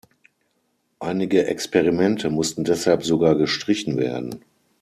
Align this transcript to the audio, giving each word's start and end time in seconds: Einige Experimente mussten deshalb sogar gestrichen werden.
Einige 0.97 1.45
Experimente 1.45 2.31
mussten 2.31 2.63
deshalb 2.63 3.03
sogar 3.05 3.35
gestrichen 3.37 3.97
werden. 3.97 4.43